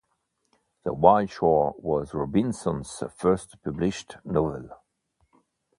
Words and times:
"The 0.83 0.95
Wild 0.95 1.29
Shore" 1.29 1.75
was 1.77 2.15
Robinson's 2.15 3.03
first 3.15 3.61
published 3.63 4.17
novel. 4.25 4.69